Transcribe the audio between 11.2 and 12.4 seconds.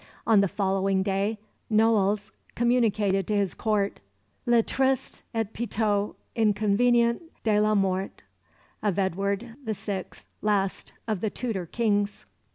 the Tudor Kings.